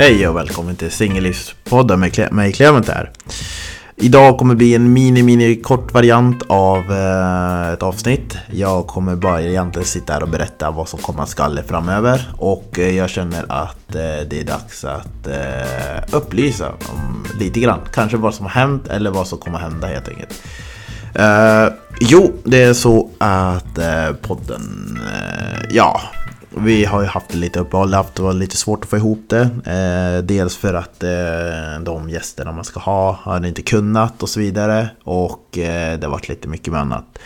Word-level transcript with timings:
Hej 0.00 0.28
och 0.28 0.36
välkommen 0.36 0.76
till 0.76 0.90
Singellivspodden 0.90 2.00
med 2.00 2.32
mig 2.32 2.52
Clement 2.52 2.88
här. 2.88 3.10
Idag 3.96 4.38
kommer 4.38 4.54
bli 4.54 4.74
en 4.74 4.92
mini 4.92 5.22
mini 5.22 5.56
kort 5.56 5.92
variant 5.92 6.42
av 6.46 6.92
eh, 6.92 7.72
ett 7.72 7.82
avsnitt. 7.82 8.38
Jag 8.50 8.86
kommer 8.86 9.16
bara 9.16 9.42
egentligen 9.42 9.86
sitta 9.86 10.12
här 10.12 10.22
och 10.22 10.28
berätta 10.28 10.70
vad 10.70 10.88
som 10.88 10.98
kommer 10.98 11.22
att 11.22 11.28
skalla 11.28 11.62
framöver. 11.62 12.32
Och 12.38 12.78
eh, 12.78 12.96
jag 12.96 13.10
känner 13.10 13.44
att 13.48 13.94
eh, 13.94 14.28
det 14.30 14.40
är 14.40 14.44
dags 14.44 14.84
att 14.84 15.26
eh, 15.26 16.16
upplysa 16.16 16.68
om 16.68 17.26
lite 17.38 17.60
grann. 17.60 17.80
Kanske 17.92 18.16
vad 18.16 18.34
som 18.34 18.46
har 18.46 18.52
hänt 18.52 18.88
eller 18.88 19.10
vad 19.10 19.26
som 19.26 19.38
kommer 19.38 19.58
att 19.58 19.64
hända 19.64 19.86
helt 19.86 20.08
enkelt. 20.08 20.42
Eh, 21.14 21.66
jo, 22.00 22.32
det 22.44 22.62
är 22.62 22.74
så 22.74 23.10
att 23.18 23.78
eh, 23.78 24.12
podden, 24.22 24.98
eh, 25.12 25.66
ja, 25.70 26.00
vi 26.50 26.84
har 26.84 27.00
ju 27.00 27.06
haft 27.06 27.34
lite 27.34 27.60
uppehåll, 27.60 27.94
haft 27.94 28.14
det 28.14 28.22
var 28.22 28.32
lite 28.32 28.56
svårt 28.56 28.84
att 28.84 28.90
få 28.90 28.96
ihop 28.96 29.24
det. 29.28 29.42
Eh, 29.64 30.24
dels 30.24 30.56
för 30.56 30.74
att 30.74 31.02
eh, 31.02 31.82
de 31.82 32.10
gästerna 32.10 32.52
man 32.52 32.64
ska 32.64 32.80
ha 32.80 33.12
hade 33.12 33.48
inte 33.48 33.62
kunnat 33.62 34.22
och 34.22 34.28
så 34.28 34.40
vidare. 34.40 34.88
Och 35.04 35.58
eh, 35.58 35.98
det 35.98 36.06
har 36.06 36.10
varit 36.10 36.28
lite 36.28 36.48
mycket 36.48 36.72
med 36.72 36.80
annat. 36.80 37.18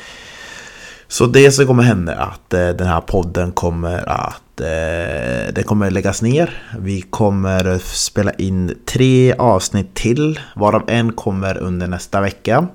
Så 1.09 1.27
det 1.27 1.53
som 1.53 1.67
kommer 1.67 1.83
hända 1.83 2.15
är 2.15 2.19
att 2.19 2.55
eh, 2.55 2.69
den 2.69 2.87
här 2.87 3.01
podden 3.01 3.53
kommer 3.53 4.09
att 4.09 4.61
eh, 4.61 5.55
den 5.55 5.65
kommer 5.65 5.91
läggas 5.91 6.23
ner. 6.23 6.63
Vi 6.79 7.01
kommer 7.03 7.79
spela 7.79 8.33
in 8.33 8.79
tre 8.85 9.35
avsnitt 9.35 9.95
till, 9.95 10.41
varav 10.57 10.83
en 10.87 11.13
kommer 11.13 11.59
under 11.59 11.87
nästa 11.87 12.21
vecka. 12.21 12.69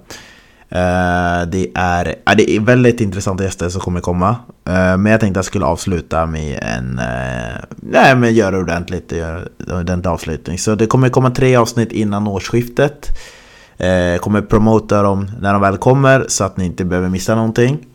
Eh, 0.71 1.47
det, 1.47 1.71
är, 1.75 2.15
ja, 2.25 2.35
det 2.35 2.51
är 2.51 2.59
väldigt 2.59 3.01
intressanta 3.01 3.43
gäster 3.43 3.69
som 3.69 3.81
kommer 3.81 4.01
komma. 4.01 4.29
Eh, 4.65 4.97
men 4.97 5.05
jag 5.05 5.19
tänkte 5.19 5.39
att 5.39 5.45
jag 5.45 5.45
skulle 5.45 5.65
avsluta 5.65 6.25
med 6.25 6.59
en... 6.61 6.99
Eh, 6.99 7.55
nej, 7.75 8.15
men 8.15 8.33
göra 8.33 8.57
ordentligt, 8.57 9.11
göra 9.11 9.41
ordentlig 9.79 10.09
avslutning. 10.09 10.57
Så 10.57 10.75
det 10.75 10.85
kommer 10.85 11.09
komma 11.09 11.31
tre 11.31 11.55
avsnitt 11.55 11.91
innan 11.91 12.27
årsskiftet. 12.27 13.07
Jag 13.81 14.21
kommer 14.21 14.41
promota 14.41 15.01
dem 15.01 15.31
när 15.41 15.53
de 15.53 15.61
väl 15.61 15.77
kommer 15.77 16.25
så 16.27 16.43
att 16.43 16.57
ni 16.57 16.65
inte 16.65 16.85
behöver 16.85 17.09
missa 17.09 17.35
någonting. 17.35 17.85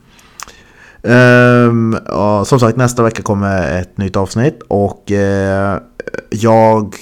Um, 1.02 1.94
och 1.94 2.46
som 2.46 2.60
sagt, 2.60 2.76
nästa 2.76 3.02
vecka 3.02 3.22
kommer 3.22 3.80
ett 3.80 3.98
nytt 3.98 4.16
avsnitt 4.16 4.62
och 4.68 5.10
uh, 5.10 5.78
jag 6.30 6.94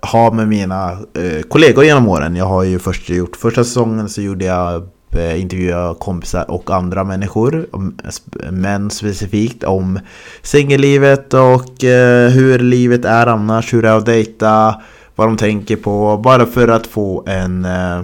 har 0.00 0.32
med 0.32 0.48
mina 0.48 0.92
uh, 0.92 1.42
kollegor 1.48 1.84
genom 1.84 2.08
åren, 2.08 2.36
jag 2.36 2.44
har 2.44 2.62
ju 2.62 2.78
först 2.78 3.10
gjort 3.10 3.36
första 3.36 3.64
säsongen 3.64 4.08
så 4.08 4.22
gjorde 4.22 4.44
jag 4.44 4.88
Eh, 5.16 5.40
intervjua 5.40 5.94
kompisar 5.94 6.50
och 6.50 6.70
andra 6.70 7.04
människor, 7.04 7.66
män 8.50 8.90
specifikt, 8.90 9.64
om 9.64 9.98
singellivet 10.42 11.34
och 11.34 11.84
eh, 11.84 12.30
hur 12.30 12.58
livet 12.58 13.04
är 13.04 13.26
annars, 13.26 13.74
hur 13.74 13.82
det 13.82 13.88
är 13.88 13.96
att 13.96 14.06
dejta, 14.06 14.82
vad 15.14 15.28
de 15.28 15.36
tänker 15.36 15.76
på, 15.76 16.20
bara 16.24 16.46
för 16.46 16.68
att 16.68 16.86
få 16.86 17.24
en 17.26 17.64
eh, 17.64 18.02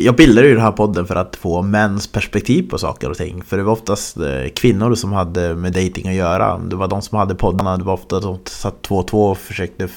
Jag 0.00 0.16
bildade 0.16 0.48
ju 0.48 0.54
den 0.54 0.62
här 0.62 0.72
podden 0.72 1.06
för 1.06 1.16
att 1.16 1.36
få 1.36 1.62
mäns 1.62 2.06
perspektiv 2.12 2.70
på 2.70 2.78
saker 2.78 3.10
och 3.10 3.16
ting. 3.16 3.42
För 3.42 3.56
det 3.56 3.62
var 3.62 3.72
oftast 3.72 4.16
kvinnor 4.54 4.94
som 4.94 5.12
hade 5.12 5.54
med 5.54 5.72
dating 5.72 6.08
att 6.08 6.14
göra. 6.14 6.58
Det 6.58 6.76
var 6.76 6.88
de 6.88 7.02
som 7.02 7.18
hade 7.18 7.34
poddarna, 7.34 7.76
det 7.76 7.84
var 7.84 7.94
ofta 7.94 8.20
de 8.20 8.38
satt 8.44 8.82
två 8.82 8.96
och 8.96 9.08
två 9.08 9.26
och 9.26 9.38
försökte 9.38 9.88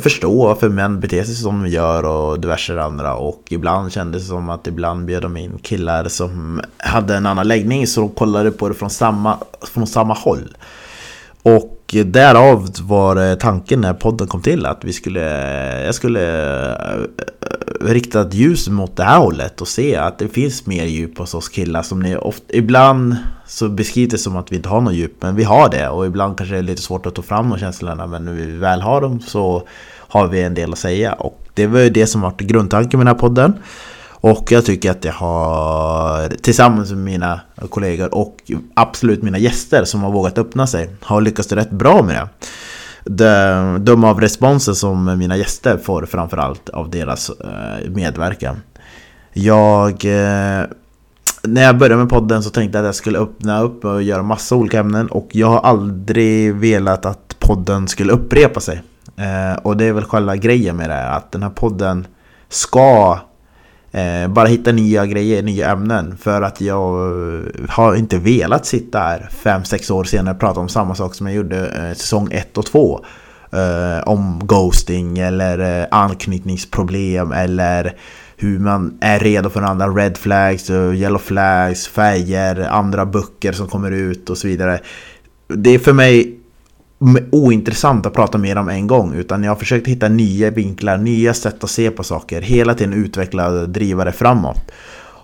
förstå 0.00 0.46
varför 0.46 0.68
män 0.68 1.00
beter 1.00 1.24
sig 1.24 1.34
som 1.34 1.62
de 1.62 1.68
gör 1.68 2.04
och 2.04 2.40
diverse 2.40 2.80
andra. 2.82 3.14
Och 3.14 3.42
ibland 3.48 3.92
kändes 3.92 4.22
det 4.22 4.28
som 4.28 4.50
att 4.50 4.66
ibland 4.66 5.06
bjöd 5.06 5.22
de 5.22 5.36
in 5.36 5.58
killar 5.62 6.08
som 6.08 6.60
hade 6.76 7.16
en 7.16 7.26
annan 7.26 7.48
läggning 7.48 7.86
så 7.86 8.00
de 8.00 8.10
kollade 8.10 8.50
på 8.50 8.68
det 8.68 8.74
från 8.74 8.90
samma, 8.90 9.38
från 9.62 9.86
samma 9.86 10.14
håll. 10.14 10.56
Och 11.42 11.83
därav 12.02 12.68
var 12.80 13.30
eh, 13.30 13.34
tanken 13.34 13.80
när 13.80 13.94
podden 13.94 14.28
kom 14.28 14.42
till 14.42 14.66
att 14.66 14.84
vi 14.84 14.92
skulle, 14.92 15.20
jag 15.84 15.94
skulle 15.94 16.22
eh, 16.72 17.00
rikta 17.80 18.20
ett 18.20 18.34
ljus 18.34 18.68
mot 18.68 18.96
det 18.96 19.04
här 19.04 19.18
hållet 19.18 19.60
och 19.60 19.68
se 19.68 19.96
att 19.96 20.18
det 20.18 20.28
finns 20.28 20.66
mer 20.66 20.84
djup 20.84 21.18
hos 21.18 21.34
oss 21.34 21.48
killar 21.48 21.82
som 21.82 22.00
ni 22.00 22.16
ofta, 22.16 22.44
ibland 22.48 23.16
så 23.46 23.68
beskrivs 23.68 24.10
det 24.10 24.18
som 24.18 24.36
att 24.36 24.52
vi 24.52 24.56
inte 24.56 24.68
har 24.68 24.80
något 24.80 24.94
djup 24.94 25.22
men 25.22 25.36
vi 25.36 25.44
har 25.44 25.70
det 25.70 25.88
och 25.88 26.06
ibland 26.06 26.38
kanske 26.38 26.54
det 26.54 26.58
är 26.58 26.62
lite 26.62 26.82
svårt 26.82 27.06
att 27.06 27.14
ta 27.14 27.22
fram 27.22 27.50
de 27.50 27.58
känslorna 27.58 28.06
men 28.06 28.24
när 28.24 28.32
vi 28.32 28.46
väl 28.46 28.80
har 28.80 29.00
dem 29.00 29.20
så 29.20 29.62
har 29.96 30.26
vi 30.26 30.42
en 30.42 30.54
del 30.54 30.72
att 30.72 30.78
säga 30.78 31.12
och 31.12 31.40
det 31.54 31.66
var 31.66 31.80
ju 31.80 31.90
det 31.90 32.06
som 32.06 32.20
var 32.20 32.34
grundtanken 32.38 32.98
med 32.98 33.06
den 33.06 33.14
här 33.14 33.20
podden. 33.20 33.54
Och 34.26 34.52
jag 34.52 34.64
tycker 34.64 34.90
att 34.90 35.04
jag 35.04 35.12
har 35.12 36.28
tillsammans 36.28 36.90
med 36.90 36.98
mina 36.98 37.40
kollegor 37.70 38.14
och 38.14 38.36
absolut 38.74 39.22
mina 39.22 39.38
gäster 39.38 39.84
som 39.84 40.02
har 40.02 40.10
vågat 40.10 40.38
öppna 40.38 40.66
sig 40.66 40.90
har 41.00 41.20
lyckats 41.20 41.52
rätt 41.52 41.70
bra 41.70 42.02
med 42.02 42.14
det. 42.14 42.28
De, 43.04 43.84
de 43.84 44.04
av 44.04 44.20
responsen 44.20 44.74
som 44.74 45.18
mina 45.18 45.36
gäster 45.36 45.76
får 45.76 46.06
framförallt 46.06 46.68
av 46.68 46.90
deras 46.90 47.30
eh, 47.30 47.90
medverkan. 47.90 48.62
Jag... 49.32 49.90
Eh, 50.04 50.64
när 51.42 51.62
jag 51.62 51.78
började 51.78 51.96
med 51.96 52.08
podden 52.08 52.42
så 52.42 52.50
tänkte 52.50 52.78
jag 52.78 52.82
att 52.84 52.88
jag 52.88 52.94
skulle 52.94 53.18
öppna 53.18 53.62
upp 53.62 53.84
och 53.84 54.02
göra 54.02 54.22
massa 54.22 54.56
olika 54.56 54.78
ämnen 54.78 55.06
och 55.06 55.28
jag 55.32 55.46
har 55.46 55.60
aldrig 55.60 56.54
velat 56.54 57.06
att 57.06 57.36
podden 57.38 57.88
skulle 57.88 58.12
upprepa 58.12 58.60
sig. 58.60 58.82
Eh, 59.16 59.58
och 59.62 59.76
det 59.76 59.84
är 59.84 59.92
väl 59.92 60.04
själva 60.04 60.36
grejen 60.36 60.76
med 60.76 60.90
det, 60.90 61.08
att 61.08 61.32
den 61.32 61.42
här 61.42 61.50
podden 61.50 62.06
ska 62.48 63.18
eh, 63.94 64.28
bara 64.28 64.48
hitta 64.48 64.72
nya 64.72 65.06
grejer, 65.06 65.42
nya 65.42 65.70
ämnen. 65.70 66.16
För 66.16 66.42
att 66.42 66.60
jag 66.60 66.94
eh, 66.94 67.44
har 67.68 67.94
inte 67.94 68.18
velat 68.18 68.66
sitta 68.66 68.98
här 68.98 69.28
fem 69.30 69.64
sex 69.64 69.90
år 69.90 70.04
senare 70.04 70.34
och 70.34 70.40
prata 70.40 70.60
om 70.60 70.68
samma 70.68 70.94
sak 70.94 71.14
som 71.14 71.26
jag 71.26 71.36
gjorde 71.36 71.66
eh, 71.66 71.96
säsong 71.96 72.28
1 72.32 72.58
och 72.58 72.66
2. 72.66 73.04
Eh, 73.52 74.08
om 74.08 74.40
ghosting 74.42 75.18
eller 75.18 75.80
eh, 75.80 75.86
anknytningsproblem 75.90 77.32
eller 77.32 77.96
hur 78.36 78.58
man 78.58 78.98
är 79.00 79.18
redo 79.18 79.50
för 79.50 79.62
andra 79.62 79.88
red 79.88 80.16
flags, 80.16 80.70
eh, 80.70 80.94
yellow 80.94 81.18
flags, 81.18 81.88
färger, 81.88 82.68
andra 82.70 83.06
böcker 83.06 83.52
som 83.52 83.68
kommer 83.68 83.90
ut 83.90 84.30
och 84.30 84.38
så 84.38 84.48
vidare. 84.48 84.80
Det 85.48 85.70
är 85.70 85.78
för 85.78 85.92
mig 85.92 86.40
ointressant 87.32 88.06
att 88.06 88.14
prata 88.14 88.38
mer 88.38 88.58
om 88.58 88.68
en 88.68 88.86
gång 88.86 89.14
utan 89.14 89.44
jag 89.44 89.50
har 89.50 89.56
försökt 89.56 89.88
hitta 89.88 90.08
nya 90.08 90.50
vinklar, 90.50 90.96
nya 90.96 91.34
sätt 91.34 91.64
att 91.64 91.70
se 91.70 91.90
på 91.90 92.04
saker. 92.04 92.42
Hela 92.42 92.74
tiden 92.74 92.94
utveckla 92.94 93.48
och 93.48 93.68
driva 93.68 94.04
det 94.04 94.12
framåt. 94.12 94.72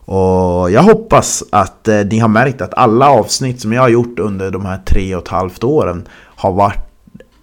Och 0.05 0.71
jag 0.71 0.83
hoppas 0.83 1.45
att 1.51 1.89
eh, 1.89 2.01
ni 2.11 2.19
har 2.19 2.29
märkt 2.29 2.61
att 2.61 2.75
alla 2.75 3.11
avsnitt 3.11 3.61
som 3.61 3.73
jag 3.73 3.83
har 3.83 3.89
gjort 3.89 4.19
under 4.19 4.51
de 4.51 4.67
här 4.67 4.79
tre 4.87 5.15
och 5.15 5.23
ett 5.23 5.29
halvt 5.29 5.65
åren 5.65 6.09
har 6.37 6.53
varit 6.53 6.79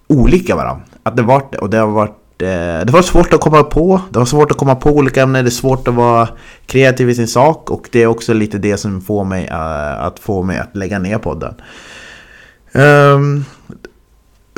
olika 0.08 0.56
varandra. 0.56 0.84
Att 1.04 1.18
det 1.18 1.24
varit 1.24 1.56
och 1.56 1.70
det 1.70 1.78
har 1.78 1.88
varit 1.88 2.42
eh, 2.42 2.86
det 2.86 2.90
var 2.92 3.02
svårt 3.02 3.34
att 3.34 3.40
komma 3.40 3.64
på, 3.64 4.02
det 4.10 4.20
var 4.20 4.26
svårt 4.26 4.52
att 4.52 4.58
komma 4.58 4.76
på 4.76 4.90
olika 4.90 5.22
ämnen, 5.22 5.46
det 5.46 5.50
är 5.50 5.52
svårt 5.52 5.88
att 5.88 5.94
vara 5.94 6.30
kreativ 6.66 7.10
i 7.10 7.16
sin 7.16 7.28
sak 7.28 7.72
och 7.72 7.90
det 7.92 8.04
är 8.04 8.08
också 8.08 8.34
lite 8.34 8.58
det 8.58 8.78
som 8.78 9.02
får 9.02 9.24
mig 9.24 9.48
eh, 9.48 10.02
att 10.04 10.20
få 10.20 10.44
mig 10.44 10.58
att 10.58 10.76
lägga 10.76 11.00
ner 11.00 11.18
podden. 11.18 11.54
Ehm, 12.72 13.46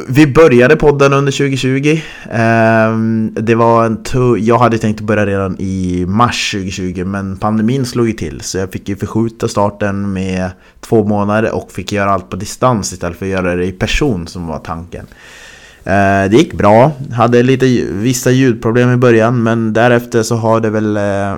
vi 0.08 0.28
började 0.28 0.76
podden 0.76 1.14
under 1.14 1.32
2020. 1.32 2.02
Ehm, 2.32 3.34
det 3.34 3.56
var 3.56 3.86
en 3.86 4.04
jag 4.46 4.60
hade 4.60 4.78
tänkt 4.78 5.02
börja 5.02 5.26
redan 5.26 5.56
i 5.60 6.06
mars 6.08 6.52
2020 6.52 7.04
men 7.06 7.38
pandemin 7.38 7.86
slog 7.86 8.08
ju 8.08 8.14
till 8.14 8.42
så 8.42 8.58
jag 8.58 8.72
fick 8.72 8.90
ju 8.90 8.96
förskjuta 8.96 9.48
starten 9.48 10.14
med 10.14 10.50
två 10.80 11.04
månader 11.04 11.56
och 11.56 11.72
fick 11.72 11.92
göra 11.92 12.12
allt 12.12 12.30
på 12.30 12.36
distans 12.36 12.94
istället 12.94 13.18
för 13.18 13.26
att 13.26 13.32
göra 13.32 13.56
det 13.56 13.66
i 13.66 13.72
person 13.72 14.28
som 14.28 14.48
var 14.48 14.59
tanken. 14.59 15.06
Ehm, 15.84 16.32
det 16.32 16.38
gick 16.38 16.54
bra, 16.54 16.92
hade 17.14 17.44
lite 17.44 17.66
vissa 17.92 18.32
ljudproblem 18.32 18.94
i 18.94 18.98
början 18.98 19.44
men 19.44 19.74
därefter 19.74 20.24
så 20.24 20.36
har 20.36 20.59
det 20.59 20.70
väl 20.70 20.98
eh, 20.98 21.34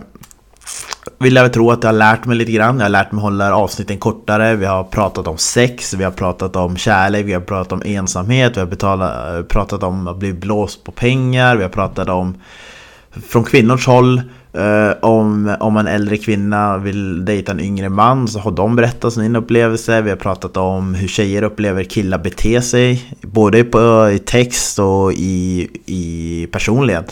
vill 1.19 1.35
jag 1.35 1.43
väl 1.43 1.51
tro 1.51 1.71
att 1.71 1.83
jag 1.83 1.87
har 1.87 1.97
lärt 1.97 2.25
mig 2.25 2.37
lite 2.37 2.51
grann. 2.51 2.77
Jag 2.77 2.85
har 2.85 2.89
lärt 2.89 3.11
mig 3.11 3.21
hålla 3.21 3.55
avsnitten 3.55 3.97
kortare. 3.97 4.55
Vi 4.55 4.65
har 4.65 4.83
pratat 4.83 5.27
om 5.27 5.37
sex, 5.37 5.93
vi 5.93 6.03
har 6.03 6.11
pratat 6.11 6.55
om 6.55 6.77
kärlek, 6.77 7.25
vi 7.25 7.33
har 7.33 7.41
pratat 7.41 7.71
om 7.71 7.81
ensamhet, 7.85 8.57
vi 8.57 8.59
har 8.59 8.67
betala, 8.67 9.43
pratat 9.49 9.83
om 9.83 10.07
att 10.07 10.17
bli 10.17 10.33
blåst 10.33 10.83
på 10.83 10.91
pengar, 10.91 11.55
vi 11.55 11.63
har 11.63 11.69
pratat 11.69 12.09
om 12.09 12.35
från 13.29 13.43
kvinnors 13.43 13.87
håll 13.87 14.21
eh, 14.53 14.91
om, 15.01 15.55
om 15.59 15.77
en 15.77 15.87
äldre 15.87 16.17
kvinna 16.17 16.77
vill 16.77 17.25
dejta 17.25 17.51
en 17.51 17.59
yngre 17.59 17.89
man 17.89 18.27
så 18.27 18.39
har 18.39 18.51
de 18.51 18.75
berättat 18.75 19.13
sin 19.13 19.35
upplevelse. 19.35 20.01
Vi 20.01 20.09
har 20.09 20.17
pratat 20.17 20.57
om 20.57 20.95
hur 20.95 21.07
tjejer 21.07 21.43
upplever 21.43 21.83
killar 21.83 22.17
bete 22.17 22.61
sig. 22.61 23.15
Både 23.21 23.63
på, 23.63 24.09
i 24.13 24.19
text 24.19 24.79
och 24.79 25.13
i, 25.13 25.69
i 25.85 26.47
personlighet. 26.51 27.11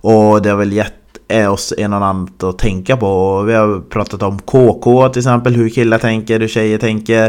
Och 0.00 0.42
det 0.42 0.50
har 0.50 0.56
väl 0.56 0.72
gett 0.72 1.05
är 1.28 1.48
oss 1.48 1.72
en 1.78 1.92
och 1.92 2.06
annat 2.06 2.42
att 2.42 2.58
tänka 2.58 2.96
på. 2.96 3.06
Och 3.06 3.48
Vi 3.48 3.54
har 3.54 3.80
pratat 3.80 4.22
om 4.22 4.38
KK 4.38 5.08
till 5.08 5.20
exempel, 5.20 5.54
hur 5.54 5.68
killar 5.68 5.98
tänker, 5.98 6.40
hur 6.40 6.48
tjejer 6.48 6.78
tänker. 6.78 7.24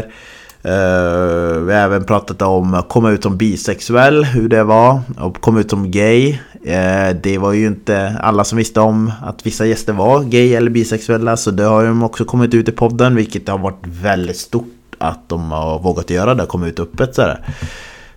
Eh, 0.62 1.60
vi 1.60 1.72
har 1.72 1.80
även 1.80 2.04
pratat 2.04 2.42
om 2.42 2.74
att 2.74 2.88
komma 2.88 3.10
ut 3.10 3.22
som 3.22 3.36
bisexuell, 3.36 4.24
hur 4.24 4.48
det 4.48 4.64
var. 4.64 5.00
Och 5.18 5.40
komma 5.40 5.60
ut 5.60 5.70
som 5.70 5.90
gay. 5.90 6.38
Eh, 6.64 7.16
det 7.22 7.38
var 7.38 7.52
ju 7.52 7.66
inte 7.66 8.16
alla 8.20 8.44
som 8.44 8.58
visste 8.58 8.80
om 8.80 9.12
att 9.22 9.46
vissa 9.46 9.66
gäster 9.66 9.92
var 9.92 10.22
gay 10.22 10.54
eller 10.54 10.70
bisexuella. 10.70 11.36
Så 11.36 11.50
det 11.50 11.64
har 11.64 11.82
ju 11.82 12.02
också 12.02 12.24
kommit 12.24 12.54
ut 12.54 12.68
i 12.68 12.72
podden, 12.72 13.14
vilket 13.14 13.48
har 13.48 13.58
varit 13.58 13.86
väldigt 13.86 14.36
stort 14.36 14.74
att 14.98 15.28
de 15.28 15.52
har 15.52 15.78
vågat 15.78 16.10
göra 16.10 16.34
det, 16.34 16.46
komma 16.46 16.66
ut 16.66 16.80
öppet 16.80 17.14
sådär. 17.14 17.46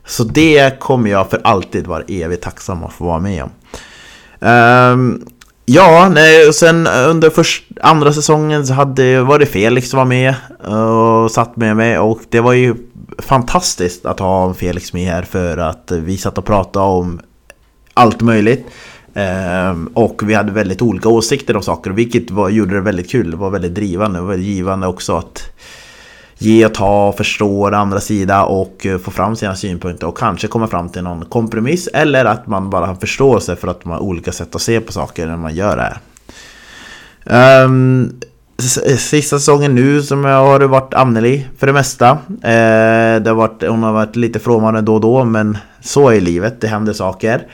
Så 0.06 0.24
det 0.24 0.80
kommer 0.80 1.10
jag 1.10 1.30
för 1.30 1.42
alltid 1.44 1.88
vara 1.88 2.04
evigt 2.08 2.44
tacksam 2.44 2.84
att 2.84 2.94
få 2.94 3.06
vara 3.06 3.20
med 3.20 3.44
om. 3.44 3.50
Um, 4.50 5.26
ja, 5.74 6.10
nej, 6.10 6.48
och 6.48 6.56
sen 6.56 6.88
under 6.88 7.30
först, 7.30 7.64
andra 7.82 8.14
säsongen 8.14 8.68
så 8.68 8.74
hade, 8.74 9.22
var 9.22 9.40
det 9.40 9.46
Felix 9.46 9.90
som 9.90 9.98
var 9.98 10.06
med 10.06 10.36
och 11.24 11.32
satt 11.32 11.56
med 11.56 11.78
mig 11.78 12.00
och 12.00 12.20
det 12.30 12.40
var 12.40 12.54
ju 12.54 12.76
fantastiskt 13.18 14.06
att 14.06 14.20
ha 14.20 14.54
Felix 14.54 14.94
med 14.94 15.08
här 15.08 15.24
för 15.24 15.58
att 15.58 15.92
vi 15.92 16.18
satt 16.18 16.38
och 16.38 16.46
pratade 16.46 16.86
om 16.86 17.20
allt 17.94 18.22
möjligt. 18.22 18.66
Ehm, 19.14 19.88
och 19.94 20.22
vi 20.30 20.34
hade 20.34 20.52
väldigt 20.52 20.82
olika 20.82 21.10
åsikter 21.10 21.56
om 21.56 21.64
saker, 21.64 21.92
vilket 21.92 22.32
var, 22.32 22.50
gjorde 22.50 22.74
det 22.74 22.82
väldigt 22.82 23.12
kul. 23.12 23.32
Det 23.32 23.38
var 23.38 23.50
väldigt 23.50 23.76
drivande 23.76 24.20
och 24.20 24.30
väldigt 24.30 24.48
givande 24.48 24.88
också 24.88 25.18
att 25.18 25.44
ge 26.42 26.66
och 26.66 26.74
ta, 26.74 27.14
förstå 27.18 27.70
den 27.70 27.80
andra 27.80 28.00
sidan 28.00 28.46
och 28.48 28.86
eh, 28.86 28.98
få 28.98 29.12
fram 29.12 29.36
sina 29.36 29.56
synpunkter 29.56 30.08
och 30.08 30.18
kanske 30.18 30.48
komma 30.48 30.68
fram 30.68 30.90
till 30.90 31.04
någon 31.04 31.26
kompromiss 31.26 31.88
eller 31.88 32.26
att 32.26 32.48
man 32.48 32.70
bara 32.70 32.86
har 32.86 32.96
förståelse 32.96 33.56
för 33.56 33.68
att 33.68 33.86
man 33.86 33.94
har 33.94 34.02
olika 34.02 34.32
sätt 34.32 34.56
att 34.56 34.62
se 34.62 34.82
på 34.82 34.92
saker 34.92 35.28
när 35.28 35.38
man 35.38 35.56
gör 35.56 35.78
det 35.78 35.84
här. 35.84 37.64
Um, 37.64 38.20
sista 38.98 39.40
säsongen 39.40 39.76
nu 39.76 40.02
som 40.02 40.24
jag 40.24 40.46
har 40.46 40.60
varit 40.60 40.94
Anneli 40.94 41.48
för 41.58 41.68
det 41.68 41.74
mesta. 41.74 42.10
Eh, 42.30 43.22
det 43.22 43.30
har 43.30 43.34
varit, 43.34 43.64
hon 43.68 43.84
har 43.84 43.94
varit 43.94 44.16
lite 44.16 44.40
frånvarande 44.40 44.82
då 44.82 44.94
och 44.94 45.02
då 45.02 45.26
men 45.26 45.58
så 45.82 46.10
är 46.10 46.22
livet, 46.22 46.62
det 46.62 46.68
händer 46.68 46.94
saker. 46.94 47.48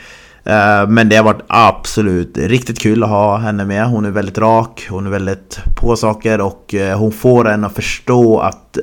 Eh, 0.47 0.87
men 0.87 1.09
det 1.09 1.15
har 1.15 1.23
varit 1.23 1.45
absolut 1.47 2.37
riktigt 2.37 2.79
kul 2.79 3.03
att 3.03 3.09
ha 3.09 3.37
henne 3.37 3.65
med. 3.65 3.87
Hon 3.87 4.05
är 4.05 4.11
väldigt 4.11 4.37
rak, 4.37 4.87
hon 4.89 5.05
är 5.05 5.09
väldigt 5.09 5.59
på 5.75 5.95
saker 5.95 6.41
och 6.41 6.75
eh, 6.75 6.99
hon 6.99 7.11
får 7.11 7.47
en 7.47 7.63
att 7.63 7.73
förstå 7.73 8.39
att 8.39 8.77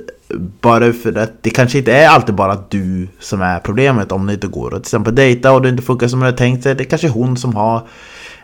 bara 0.61 0.93
för 0.93 1.19
att 1.19 1.43
det 1.43 1.51
kanske 1.51 1.79
inte 1.79 1.93
är 1.93 2.09
alltid 2.09 2.35
bara 2.35 2.59
du 2.69 3.09
som 3.21 3.43
är 3.43 3.59
problemet 3.59 4.13
om 4.13 4.27
det 4.27 4.33
inte 4.35 4.47
går 4.47 4.67
att 4.67 4.73
till 4.73 4.81
exempel 4.81 5.15
dejta 5.15 5.53
och 5.53 5.63
det 5.63 5.69
inte 5.69 5.83
funkar 5.83 6.09
som 6.09 6.21
du 6.21 6.27
har 6.27 6.33
tänkt 6.33 6.65
dig. 6.65 6.75
Det 6.75 6.83
är 6.83 6.89
kanske 6.89 7.09
hon 7.09 7.37
som 7.37 7.57
har 7.57 7.83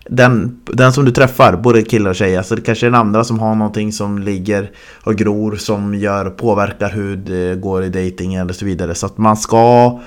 den, 0.08 0.60
den 0.64 0.92
som 0.92 1.04
du 1.04 1.10
träffar, 1.10 1.56
både 1.56 1.82
killar 1.82 2.10
och 2.10 2.16
tjejer, 2.16 2.42
så 2.42 2.54
det 2.54 2.62
kanske 2.62 2.86
är 2.86 2.90
den 2.90 3.00
andra 3.00 3.24
som 3.24 3.38
har 3.38 3.54
någonting 3.54 3.92
som 3.92 4.18
ligger 4.18 4.70
och 5.04 5.16
gror 5.16 5.56
som 5.56 5.94
gör, 5.94 6.30
påverkar 6.30 6.90
hur 6.90 7.16
det 7.16 7.60
går 7.60 7.84
i 7.84 7.88
dejtingen 7.88 8.40
eller 8.40 8.52
så 8.52 8.64
vidare. 8.64 8.94
Så 8.94 9.06
att 9.06 9.18
man 9.18 9.36
ska 9.36 10.00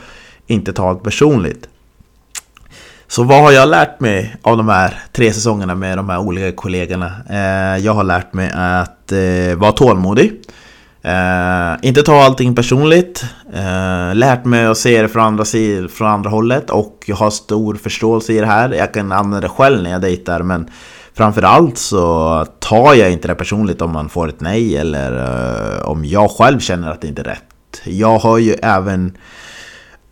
inte 0.48 0.74
ta 0.74 0.94
det 0.94 1.00
personligt. 1.00 1.68
Så 3.14 3.24
vad 3.24 3.42
har 3.42 3.52
jag 3.52 3.70
lärt 3.70 4.00
mig 4.00 4.36
av 4.42 4.58
de 4.58 4.70
här 4.70 5.04
tre 5.12 5.34
säsongerna 5.34 5.76
med 5.76 5.98
de 5.98 6.10
här 6.10 6.20
olika 6.20 6.52
kollegorna? 6.52 7.12
Eh, 7.30 7.86
jag 7.86 7.94
har 7.94 8.04
lärt 8.04 8.34
mig 8.34 8.52
att 8.54 9.12
eh, 9.12 9.58
vara 9.58 9.72
tålmodig. 9.72 10.42
Eh, 11.02 11.74
inte 11.82 12.04
ta 12.04 12.24
allting 12.24 12.56
personligt. 12.56 13.26
Eh, 13.54 14.16
lärt 14.16 14.46
mig 14.46 14.66
att 14.66 14.78
se 14.78 15.02
det 15.02 15.08
från 15.08 15.24
andra, 15.24 15.46
från 15.90 16.08
andra 16.08 16.30
hållet 16.30 16.70
och 16.70 17.04
jag 17.06 17.16
har 17.16 17.30
stor 17.30 17.76
förståelse 17.76 18.34
i 18.34 18.40
det 18.40 18.46
här. 18.46 18.74
Jag 18.74 18.94
kan 18.94 19.12
använda 19.12 19.48
det 19.48 19.54
själv 19.54 19.84
när 19.84 19.92
jag 19.92 20.02
dejtar 20.02 20.44
men 20.44 20.70
Framförallt 21.16 21.78
så 21.78 22.46
tar 22.60 22.94
jag 22.94 23.12
inte 23.12 23.28
det 23.28 23.36
personligt 23.36 23.82
om 23.82 23.92
man 23.92 24.10
får 24.10 24.30
ett 24.30 24.42
nej 24.42 24.78
eller 24.78 25.12
eh, 25.78 25.90
om 25.90 26.06
jag 26.06 26.32
själv 26.32 26.60
känner 26.60 26.92
att 26.92 27.02
det 27.02 27.08
inte 27.08 27.22
är 27.22 27.26
rätt. 27.26 27.82
Jag 27.84 28.20
har 28.20 28.38
ju 28.38 28.54
även 28.54 29.18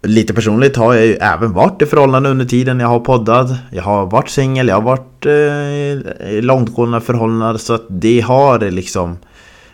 Lite 0.04 0.34
personligt 0.34 0.78
har 0.78 0.94
jag 0.94 1.06
ju 1.06 1.14
även 1.14 1.54
varit 1.54 1.82
i 1.82 1.86
förhållande 1.86 2.30
under 2.30 2.46
tiden 2.46 2.80
jag 2.80 2.88
har 2.88 3.00
poddat. 3.00 3.50
Jag 3.72 3.84
har 3.84 4.06
varit 4.06 4.30
singel, 4.30 4.68
jag 4.68 4.76
har 4.76 4.82
varit 4.82 5.26
eh, 5.26 6.32
i 6.32 6.42
långtgående 6.42 7.02
förhållanden. 7.02 7.60
Så 7.60 7.74
att 7.74 7.86
det 7.90 8.22
har 8.22 8.60
liksom... 8.60 9.10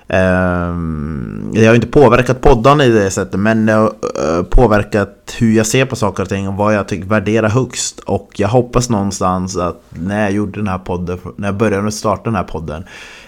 Eh, 0.08 0.76
det 1.54 1.66
har 1.66 1.76
inte 1.76 1.88
påverkat 1.88 2.42
poddarna 2.42 2.86
i 2.86 2.90
det 2.90 3.12
sättet 3.12 3.40
men 3.40 3.66
det 3.66 3.74
har 3.74 3.86
eh, 3.86 4.44
påverkat 4.44 5.36
hur 5.40 5.58
jag 5.58 5.66
ser 5.66 5.86
på 5.86 5.96
saker 5.96 6.24
och 6.24 6.30
ting 6.30 6.48
och 6.48 6.54
vad 6.54 6.76
jag 6.76 6.88
tycker 6.88 7.08
värderar 7.08 7.50
högst. 7.50 8.00
Och 8.00 8.30
jag 8.38 8.48
hoppas 8.48 8.90
någonstans 8.90 9.58
att 9.58 9.82
när 9.90 10.22
jag 10.22 10.32
gjorde 10.32 10.60
den 10.60 10.68
här 10.68 10.78
podden, 10.78 11.18
när 11.36 11.48
jag 11.48 11.58
började 11.58 11.92
starta 11.92 12.24
den 12.24 12.36
här 12.36 12.44
podden 12.44 12.84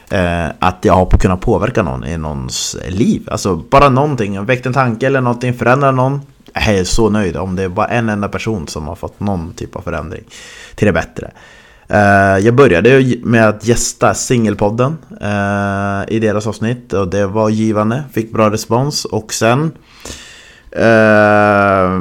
eh, 0.09 0.47
att 0.59 0.77
jag 0.81 0.93
har 0.93 1.05
kunnat 1.05 1.41
påverka 1.41 1.83
någon 1.83 2.05
i 2.05 2.17
någons 2.17 2.77
liv. 2.87 3.27
Alltså 3.31 3.55
bara 3.55 3.89
någonting, 3.89 4.45
väckt 4.45 4.65
en 4.65 4.73
tanke 4.73 5.07
eller 5.07 5.21
någonting, 5.21 5.53
förändra 5.53 5.91
någon 5.91 6.21
jag 6.53 6.75
är 6.75 6.83
så 6.83 7.09
nöjd 7.09 7.37
om 7.37 7.55
det 7.55 7.63
är 7.63 7.69
bara 7.69 7.87
en 7.87 8.09
enda 8.09 8.29
person 8.29 8.67
som 8.67 8.87
har 8.87 8.95
fått 8.95 9.19
någon 9.19 9.53
typ 9.53 9.75
av 9.75 9.81
förändring 9.81 10.23
till 10.75 10.87
det 10.87 10.93
bättre. 10.93 11.31
Eh, 11.89 12.45
jag 12.45 12.55
började 12.55 13.15
med 13.23 13.49
att 13.49 13.67
gästa 13.67 14.13
Singelpodden 14.13 14.97
eh, 15.21 16.15
i 16.15 16.19
deras 16.19 16.47
avsnitt 16.47 16.93
och 16.93 17.07
det 17.07 17.27
var 17.27 17.49
givande, 17.49 18.03
fick 18.11 18.33
bra 18.33 18.49
respons 18.49 19.05
och 19.05 19.33
sen 19.33 19.71
eh, 20.71 21.99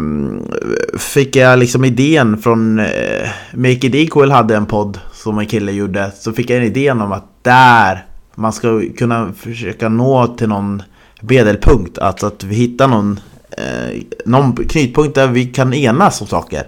fick 0.98 1.36
jag 1.36 1.58
liksom 1.58 1.84
idén 1.84 2.38
från 2.38 2.78
uh, 2.78 3.28
Make 3.54 3.86
It 3.86 3.94
Equal 3.94 4.30
hade 4.30 4.56
en 4.56 4.66
podd 4.66 4.98
som 5.12 5.38
en 5.38 5.46
kille 5.46 5.72
gjorde 5.72 6.10
så 6.18 6.32
fick 6.32 6.50
jag 6.50 6.58
en 6.58 6.64
idén 6.64 7.00
om 7.00 7.12
att 7.12 7.44
där 7.44 8.06
man 8.34 8.52
ska 8.52 8.82
kunna 8.98 9.32
försöka 9.32 9.88
nå 9.88 10.26
till 10.26 10.48
någon 10.48 10.82
bedelpunkt, 11.20 11.98
alltså 11.98 12.26
att 12.26 12.44
vi 12.44 12.54
hittar 12.54 12.88
någon 12.88 13.20
eh, 13.58 14.02
någon 14.24 14.56
knutpunkt 14.56 15.14
där 15.14 15.26
vi 15.26 15.44
kan 15.44 15.74
enas 15.74 16.20
om 16.20 16.26
saker. 16.26 16.66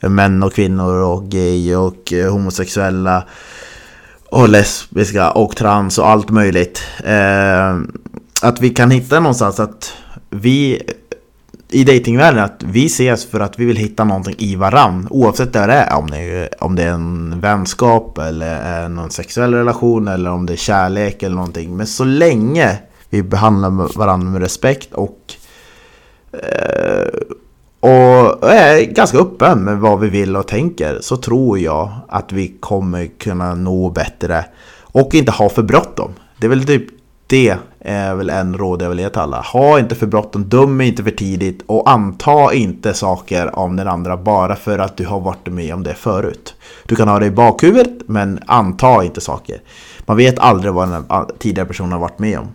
Män 0.00 0.42
och 0.42 0.52
kvinnor 0.52 0.94
och 0.94 1.24
gay 1.24 1.76
och 1.76 2.12
eh, 2.12 2.32
homosexuella 2.32 3.24
och 4.28 4.48
lesbiska 4.48 5.30
och 5.30 5.56
trans 5.56 5.98
och 5.98 6.08
allt 6.08 6.30
möjligt. 6.30 6.82
Eh, 7.04 7.76
att 8.42 8.60
vi 8.60 8.70
kan 8.70 8.90
hitta 8.90 9.20
någonstans 9.20 9.60
att 9.60 9.92
vi 10.30 10.82
i 11.72 11.84
datingvärlden 11.84 12.44
att 12.44 12.62
vi 12.62 12.86
ses 12.86 13.26
för 13.26 13.40
att 13.40 13.58
vi 13.58 13.64
vill 13.64 13.76
hitta 13.76 14.04
någonting 14.04 14.34
i 14.38 14.56
varann 14.56 15.06
oavsett 15.10 15.54
vad 15.54 15.68
det 15.68 15.74
är. 15.74 15.98
Om 15.98 16.10
det 16.10 16.18
är, 16.18 16.64
om 16.64 16.76
det 16.76 16.82
är 16.82 16.92
en 16.92 17.40
vänskap 17.40 18.18
eller 18.18 18.82
eh, 18.82 18.88
någon 18.88 19.10
sexuell 19.10 19.54
relation 19.54 20.08
eller 20.08 20.30
om 20.30 20.46
det 20.46 20.52
är 20.52 20.56
kärlek 20.56 21.22
eller 21.22 21.36
någonting. 21.36 21.76
Men 21.76 21.86
så 21.86 22.04
länge 22.04 22.78
vi 23.10 23.22
behandlar 23.22 23.98
varandra 23.98 24.30
med 24.30 24.40
respekt 24.40 24.92
och 24.92 25.34
Eh, 26.32 27.20
och 27.80 28.50
är 28.50 28.84
ganska 28.84 29.18
öppen 29.18 29.64
med 29.64 29.78
vad 29.78 30.00
vi 30.00 30.08
vill 30.08 30.36
och 30.36 30.48
tänker 30.48 30.98
så 31.00 31.16
tror 31.16 31.58
jag 31.58 31.90
att 32.08 32.32
vi 32.32 32.54
kommer 32.60 33.06
kunna 33.06 33.54
nå 33.54 33.90
bättre 33.90 34.44
och 34.82 35.14
inte 35.14 35.32
ha 35.32 35.48
för 35.48 35.62
bråttom. 35.62 36.10
Det 36.38 36.46
är 36.46 36.48
väl 36.48 36.66
typ 36.66 36.86
det 37.26 37.56
är 37.80 38.14
väl 38.14 38.30
en 38.30 38.58
råd 38.58 38.82
jag 38.82 38.88
vill 38.88 38.98
ge 38.98 39.08
till 39.08 39.20
alla. 39.20 39.40
Ha 39.40 39.78
inte 39.78 39.94
för 39.94 40.06
bråttom, 40.06 40.44
döm 40.44 40.80
inte 40.80 41.04
för 41.04 41.10
tidigt 41.10 41.62
och 41.66 41.90
anta 41.90 42.54
inte 42.54 42.94
saker 42.94 43.58
om 43.58 43.76
den 43.76 43.88
andra 43.88 44.16
bara 44.16 44.56
för 44.56 44.78
att 44.78 44.96
du 44.96 45.06
har 45.06 45.20
varit 45.20 45.46
med 45.46 45.74
om 45.74 45.82
det 45.82 45.94
förut. 45.94 46.54
Du 46.86 46.96
kan 46.96 47.08
ha 47.08 47.18
det 47.18 47.26
i 47.26 47.30
bakhuvudet 47.30 47.92
men 48.06 48.40
anta 48.46 49.04
inte 49.04 49.20
saker. 49.20 49.60
Man 50.06 50.16
vet 50.16 50.38
aldrig 50.38 50.72
vad 50.72 50.88
den 50.88 51.04
tidigare 51.38 51.68
personen 51.68 51.92
har 51.92 51.98
varit 51.98 52.18
med 52.18 52.38
om. 52.38 52.48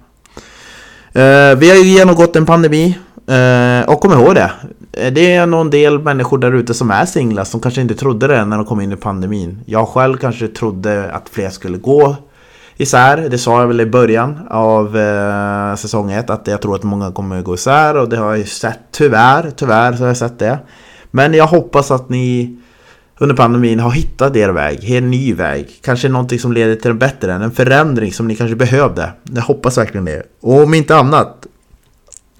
Eh, 1.21 1.57
vi 1.57 1.69
har 1.69 1.75
ju 1.75 1.83
genomgått 1.83 2.35
en 2.35 2.45
pandemi 2.45 2.97
Eh, 3.27 3.89
och 3.89 4.01
kom 4.01 4.11
ihåg 4.11 4.35
det. 4.35 4.51
Eh, 4.91 5.13
det 5.13 5.35
är 5.35 5.45
någon 5.45 5.69
del 5.69 5.99
människor 5.99 6.37
där 6.37 6.51
ute 6.51 6.73
som 6.73 6.91
är 6.91 7.05
singlar 7.05 7.43
som 7.43 7.59
kanske 7.59 7.81
inte 7.81 7.95
trodde 7.95 8.27
det 8.27 8.45
när 8.45 8.57
de 8.57 8.65
kom 8.65 8.81
in 8.81 8.91
i 8.91 8.95
pandemin. 8.95 9.59
Jag 9.65 9.87
själv 9.87 10.17
kanske 10.17 10.47
trodde 10.47 11.11
att 11.11 11.29
fler 11.29 11.49
skulle 11.49 11.77
gå 11.77 12.15
isär. 12.77 13.27
Det 13.29 13.37
sa 13.37 13.59
jag 13.59 13.67
väl 13.67 13.81
i 13.81 13.85
början 13.85 14.39
av 14.49 14.97
eh, 14.97 15.75
säsong 15.75 16.11
1 16.11 16.29
att 16.29 16.47
jag 16.47 16.61
tror 16.61 16.75
att 16.75 16.83
många 16.83 17.11
kommer 17.11 17.41
gå 17.41 17.53
isär 17.53 17.97
och 17.97 18.09
det 18.09 18.17
har 18.17 18.29
jag 18.29 18.37
ju 18.37 18.45
sett 18.45 18.79
tyvärr. 18.91 19.51
Tyvärr 19.55 19.93
så 19.93 19.99
har 20.03 20.07
jag 20.07 20.17
sett 20.17 20.39
det. 20.39 20.59
Men 21.11 21.33
jag 21.33 21.47
hoppas 21.47 21.91
att 21.91 22.09
ni 22.09 22.57
under 23.19 23.35
pandemin 23.35 23.79
har 23.79 23.91
hittat 23.91 24.35
er 24.35 24.49
väg, 24.49 24.91
en 24.91 25.11
ny 25.11 25.33
väg. 25.33 25.79
Kanske 25.81 26.09
någonting 26.09 26.39
som 26.39 26.53
leder 26.53 26.75
till 26.75 26.91
en 26.91 26.99
bättre, 26.99 27.33
en 27.33 27.51
förändring 27.51 28.13
som 28.13 28.27
ni 28.27 28.35
kanske 28.35 28.55
behövde. 28.55 29.11
Jag 29.23 29.41
hoppas 29.41 29.77
verkligen 29.77 30.05
det. 30.05 30.23
Och 30.41 30.63
om 30.63 30.73
inte 30.73 30.95
annat, 30.95 31.46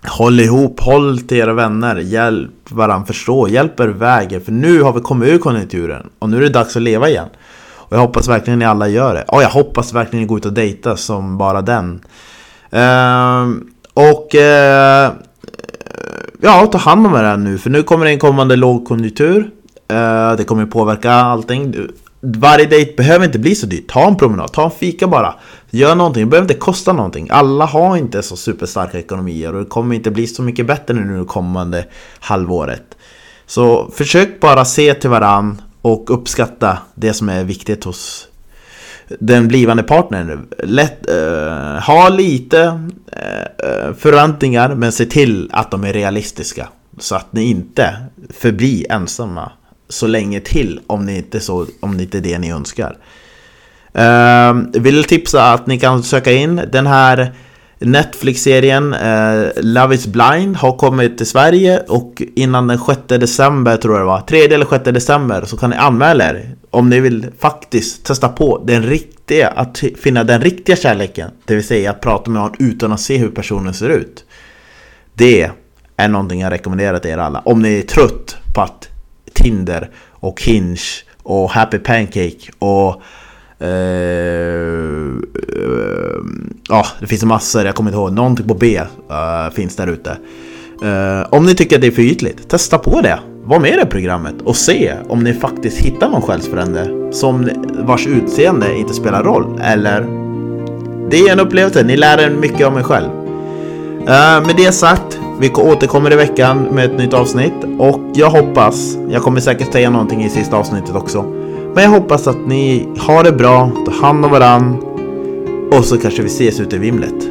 Håll 0.05 0.39
ihop, 0.39 0.79
håll 0.79 1.19
till 1.19 1.37
era 1.37 1.53
vänner, 1.53 1.95
hjälp 1.95 2.71
varandra 2.71 3.05
förstå, 3.05 3.47
hjälp 3.47 3.79
er 3.79 3.87
vägen. 3.87 4.41
För 4.41 4.51
nu 4.51 4.81
har 4.81 4.93
vi 4.93 5.01
kommit 5.01 5.29
ur 5.29 5.37
konjunkturen 5.37 6.09
och 6.19 6.29
nu 6.29 6.37
är 6.37 6.41
det 6.41 6.49
dags 6.49 6.75
att 6.75 6.81
leva 6.81 7.09
igen. 7.09 7.27
Och 7.87 7.95
jag 7.95 8.01
hoppas 8.01 8.27
verkligen 8.27 8.59
ni 8.59 8.65
alla 8.65 8.87
gör 8.87 9.13
det. 9.13 9.23
Och 9.27 9.43
jag 9.43 9.49
hoppas 9.49 9.93
verkligen 9.93 10.21
ni 10.21 10.27
går 10.27 10.37
ut 10.37 10.45
och 10.45 10.53
dejtar 10.53 10.95
som 10.95 11.37
bara 11.37 11.61
den. 11.61 12.01
Uh, 12.73 13.57
och 13.93 14.35
uh, 14.35 15.11
ja, 16.41 16.67
ta 16.71 16.77
hand 16.77 17.07
om 17.07 17.15
er 17.15 17.37
nu. 17.37 17.57
För 17.57 17.69
nu 17.69 17.83
kommer 17.83 18.05
det 18.05 18.11
en 18.11 18.19
kommande 18.19 18.55
lågkonjunktur. 18.55 19.39
Uh, 19.93 20.37
det 20.37 20.43
kommer 20.47 20.65
påverka 20.65 21.11
allting. 21.11 21.75
Varje 22.35 22.65
dejt 22.65 22.93
behöver 22.97 23.25
inte 23.25 23.39
bli 23.39 23.55
så 23.55 23.65
dyrt. 23.65 23.87
Ta 23.87 24.07
en 24.07 24.15
promenad, 24.15 24.51
ta 24.51 24.65
en 24.65 24.71
fika 24.71 25.07
bara. 25.07 25.35
Gör 25.69 25.95
någonting, 25.95 26.23
det 26.23 26.29
behöver 26.29 26.45
inte 26.51 26.59
kosta 26.59 26.93
någonting. 26.93 27.27
Alla 27.31 27.65
har 27.65 27.97
inte 27.97 28.23
så 28.23 28.35
superstarka 28.35 28.99
ekonomier 28.99 29.55
och 29.55 29.63
det 29.63 29.69
kommer 29.69 29.95
inte 29.95 30.11
bli 30.11 30.27
så 30.27 30.41
mycket 30.41 30.67
bättre 30.67 30.93
nu 30.93 31.19
det 31.19 31.25
kommande 31.25 31.85
halvåret. 32.19 32.97
Så 33.45 33.91
försök 33.91 34.39
bara 34.39 34.65
se 34.65 34.93
till 34.93 35.09
varann 35.09 35.61
och 35.81 36.13
uppskatta 36.13 36.77
det 36.95 37.13
som 37.13 37.29
är 37.29 37.43
viktigt 37.43 37.83
hos 37.83 38.27
den 39.19 39.47
blivande 39.47 39.83
partnern. 39.83 40.47
Lätt, 40.63 41.09
uh, 41.09 41.79
ha 41.79 42.09
lite 42.09 42.63
uh, 42.63 43.93
förväntningar 43.97 44.75
men 44.75 44.91
se 44.91 45.05
till 45.05 45.49
att 45.53 45.71
de 45.71 45.83
är 45.83 45.93
realistiska. 45.93 46.69
Så 46.99 47.15
att 47.15 47.33
ni 47.33 47.43
inte 47.43 47.97
förblir 48.29 48.91
ensamma 48.91 49.51
så 49.89 50.07
länge 50.07 50.39
till 50.39 50.79
om 50.87 51.05
det 51.05 51.13
inte, 51.13 51.39
så, 51.39 51.65
om 51.79 51.97
det 51.97 52.03
inte 52.03 52.17
är 52.17 52.21
det 52.21 52.39
ni 52.39 52.51
önskar. 52.51 52.97
Uh, 53.97 54.81
vill 54.81 55.03
tipsa 55.03 55.53
att 55.53 55.67
ni 55.67 55.79
kan 55.79 56.03
söka 56.03 56.31
in 56.31 56.61
den 56.71 56.87
här 56.87 57.33
Netflix-serien 57.79 58.93
uh, 58.93 59.47
Love 59.55 59.95
is 59.95 60.07
blind 60.07 60.55
har 60.55 60.77
kommit 60.77 61.17
till 61.17 61.27
Sverige 61.27 61.79
och 61.79 62.21
innan 62.35 62.67
den 62.67 62.79
6 62.79 62.99
december 63.07 63.77
tror 63.77 63.93
jag 63.93 64.01
det 64.01 64.07
var, 64.07 64.21
3 64.21 64.39
eller 64.39 64.65
6 64.65 64.83
december 64.83 65.45
så 65.45 65.57
kan 65.57 65.69
ni 65.69 65.75
anmäla 65.75 66.29
er 66.29 66.55
om 66.69 66.89
ni 66.89 66.99
vill 66.99 67.25
faktiskt 67.39 68.05
testa 68.05 68.29
på 68.29 68.63
den 68.67 68.83
riktiga, 68.83 69.47
att 69.47 69.83
finna 70.01 70.23
den 70.23 70.41
riktiga 70.41 70.75
kärleken. 70.75 71.31
Det 71.45 71.55
vill 71.55 71.67
säga 71.67 71.91
att 71.91 72.01
prata 72.01 72.31
med 72.31 72.41
någon 72.41 72.55
utan 72.59 72.91
att 72.91 73.01
se 73.01 73.17
hur 73.17 73.29
personen 73.29 73.73
ser 73.73 73.89
ut. 73.89 74.25
Det 75.13 75.51
är 75.97 76.07
någonting 76.07 76.41
jag 76.41 76.51
rekommenderar 76.51 76.99
till 76.99 77.11
er 77.11 77.17
alla. 77.17 77.39
Om 77.39 77.61
ni 77.61 77.77
är 77.79 77.81
trött 77.81 78.37
på 78.55 78.61
att 78.61 78.89
Tinder 79.37 79.89
och 80.09 80.41
Hinge 80.41 80.81
och 81.23 81.51
Happy 81.51 81.77
Pancake 81.77 82.51
och 82.59 83.01
Uh, 83.61 83.67
uh, 85.55 86.23
ja, 86.69 86.85
det 86.99 87.07
finns 87.07 87.23
massor, 87.23 87.65
jag 87.65 87.75
kommer 87.75 87.89
inte 87.89 87.97
ihåg. 87.97 88.13
Någonting 88.13 88.47
på 88.47 88.53
B 88.53 88.79
uh, 88.79 89.53
finns 89.53 89.75
där 89.75 89.87
ute. 89.87 90.17
om 91.29 91.45
ni 91.45 91.55
tycker 91.55 91.75
att 91.75 91.81
det 91.81 91.87
är 91.87 91.91
för 91.91 92.01
ytligt, 92.01 92.49
testa 92.49 92.77
på 92.77 93.01
det. 93.01 93.19
Var 93.43 93.59
med 93.59 93.73
i 93.73 93.75
det 93.75 93.85
programmet 93.85 94.35
och 94.43 94.55
se 94.55 94.93
om 95.09 95.23
ni 95.23 95.33
faktiskt 95.33 95.77
hittar 95.77 96.09
någon 96.09 96.21
själsfrände 96.21 97.13
som 97.13 97.49
vars 97.79 98.07
utseende 98.07 98.77
inte 98.77 98.93
spelar 98.93 99.23
roll. 99.23 99.61
Eller 99.63 100.01
det 101.09 101.17
är 101.17 101.31
en 101.31 101.39
upplevelse, 101.39 101.83
ni 101.83 101.97
lär 101.97 102.17
er 102.17 102.29
mycket 102.29 102.67
om 102.67 102.77
er 102.77 102.83
själv. 102.83 103.09
med 104.47 104.55
det 104.57 104.71
sagt, 104.71 105.19
vi 105.39 105.51
återkommer 105.53 106.13
i 106.13 106.15
veckan 106.15 106.63
med 106.63 106.85
ett 106.85 106.97
nytt 106.97 107.13
avsnitt 107.13 107.53
och 107.79 107.99
jag 108.13 108.29
hoppas, 108.29 108.97
jag 109.09 109.21
kommer 109.21 109.39
säkert 109.39 109.73
säga 109.73 109.89
någonting 109.89 110.23
i 110.23 110.29
sista 110.29 110.57
avsnittet 110.57 110.95
också. 110.95 111.23
Men 111.73 111.83
jag 111.83 111.89
hoppas 111.89 112.27
att 112.27 112.47
ni 112.47 112.87
har 112.97 113.23
det 113.23 113.31
bra, 113.31 113.69
tar 113.85 113.93
hand 114.01 114.25
om 114.25 114.31
varann 114.31 114.77
och 115.71 115.85
så 115.85 115.97
kanske 115.97 116.21
vi 116.21 116.27
ses 116.27 116.59
ute 116.59 116.75
i 116.75 116.79
vimlet. 116.79 117.29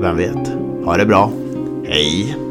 Vem 0.00 0.16
vet? 0.16 0.52
Ha 0.84 0.96
det 0.96 1.06
bra. 1.06 1.30
Hej! 1.84 2.45